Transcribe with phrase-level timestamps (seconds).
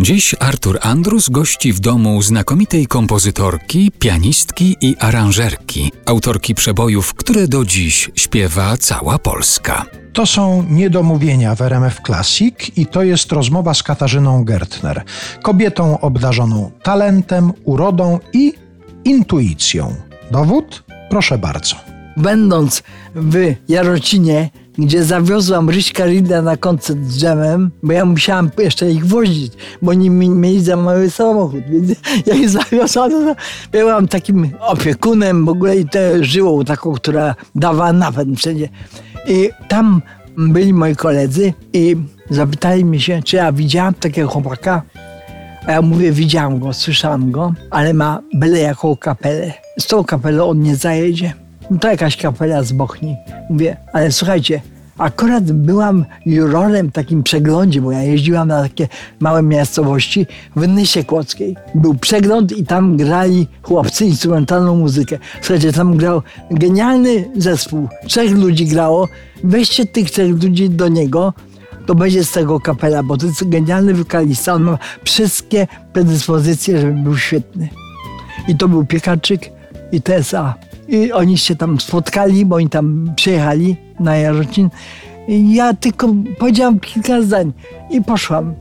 [0.00, 7.64] Dziś Artur Andrus gości w domu znakomitej kompozytorki, pianistki i aranżerki, autorki przebojów, które do
[7.64, 9.84] dziś śpiewa cała Polska.
[10.12, 15.04] To są niedomówienia w RMF Classic i to jest rozmowa z Katarzyną Gertner,
[15.42, 18.54] kobietą obdarzoną talentem, urodą i
[19.04, 19.94] intuicją.
[20.30, 20.84] Dowód?
[21.10, 21.76] Proszę bardzo.
[22.16, 22.82] Będąc
[23.14, 29.06] w Jarocinie, gdzie zawiozłam Ryśka Rida na koncert z dżemem, bo ja musiałam jeszcze ich
[29.06, 29.52] wozić,
[29.82, 31.88] bo oni mieli za mały samochód, więc
[32.26, 33.10] ja ich zawiozłam.
[33.10, 33.34] No,
[33.72, 38.68] byłam takim opiekunem w ogóle i te żyłą taką, która dawała napęd wszędzie.
[39.28, 40.02] I tam
[40.36, 41.96] byli moi koledzy i
[42.30, 44.82] zapytali mnie się, czy ja widziałam takiego chłopaka.
[45.66, 49.52] A ja mówię, widziałam go, słyszałam go, ale ma byle jaką kapelę.
[49.78, 51.47] Z tą kapelą on nie zajedzie.
[51.70, 53.16] No to jakaś kapela z Bochni.
[53.50, 54.60] Mówię, ale słuchajcie,
[54.98, 58.88] akurat byłam jurorem w takim przeglądzie, bo ja jeździłam na takie
[59.20, 60.26] małe miejscowości
[60.56, 61.56] w Nysie Kłodzkiej.
[61.74, 65.18] Był przegląd i tam grali chłopcy instrumentalną muzykę.
[65.40, 67.88] Słuchajcie, tam grał genialny zespół.
[68.06, 69.08] Trzech ludzi grało.
[69.44, 71.32] Weźcie tych trzech ludzi do niego,
[71.86, 74.54] to będzie z tego kapela, bo to jest genialny wokalista.
[74.54, 77.68] On ma wszystkie predyspozycje, żeby był świetny.
[78.48, 79.50] I to był Piekarczyk
[79.92, 80.67] i TSA.
[80.88, 84.70] I oni się tam spotkali, bo oni tam przyjechali na Jarocin.
[85.28, 86.08] I ja tylko
[86.38, 87.52] powiedziałam kilka zdań
[87.90, 88.54] i poszłam.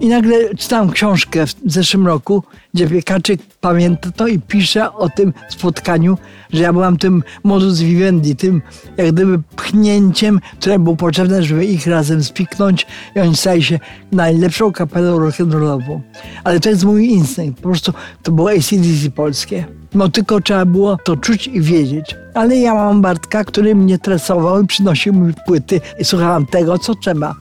[0.00, 2.42] I nagle czytałam książkę w zeszłym roku,
[2.74, 6.18] gdzie Piekaczyk pamięta to i pisze o tym spotkaniu,
[6.52, 8.62] że ja byłam tym modus vivendi, tym
[8.96, 12.86] jak gdyby pchnięciem, które było potrzebne, żeby ich razem spiknąć
[13.16, 13.78] i oni stali się
[14.12, 16.00] najlepszą kapelą rock'n'rollową.
[16.44, 19.64] Ale to jest mój instynkt, po prostu to było ACDC polskie.
[19.94, 22.16] No tylko trzeba było to czuć i wiedzieć.
[22.34, 26.94] Ale ja mam Bartka, który mnie tresował i przynosił mi płyty i słuchałam tego, co
[26.94, 27.34] trzeba.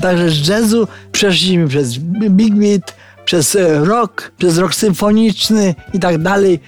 [0.00, 6.18] Także z jazzu przeszliśmy przez big beat, przez e, rock, przez rock symfoniczny i tak
[6.18, 6.60] dalej.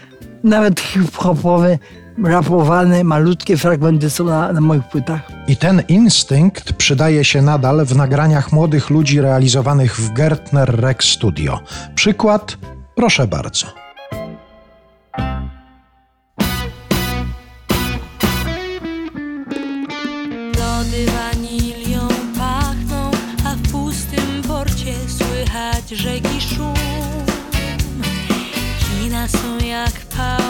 [0.44, 1.78] Nawet hip-hopowe,
[2.24, 5.20] rapowane, malutkie fragmenty są na, na moich płytach.
[5.48, 11.60] I ten instynkt przydaje się nadal w nagraniach młodych ludzi realizowanych w Gertner Rex Studio.
[11.94, 12.56] Przykład,
[12.94, 13.81] proszę bardzo.
[25.96, 26.74] Rzeki szum.
[28.80, 30.41] Kina są jak pałace,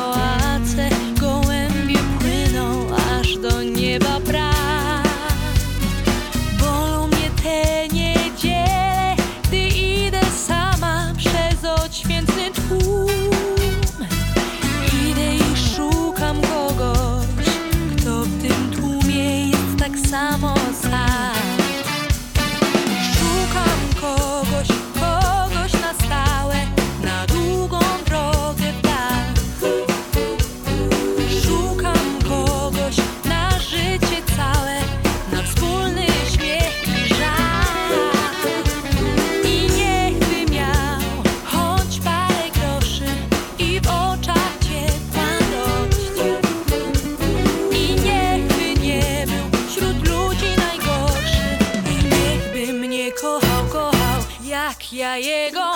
[54.93, 55.73] ja jego.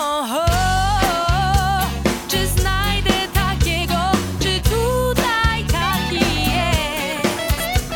[2.27, 7.89] Czy znajdę takiego, czy tutaj taki jest?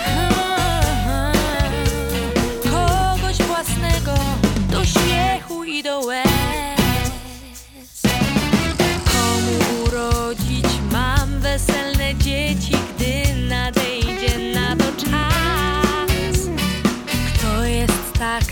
[2.63, 4.13] Kogoś własnego
[4.69, 6.27] do śmiechu i do łez.
[9.05, 16.39] Komu urodzić mam weselne dzieci, gdy nadejdzie na to czas?
[17.35, 18.43] Kto jest tak